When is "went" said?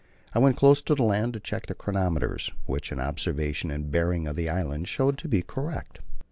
0.39-0.57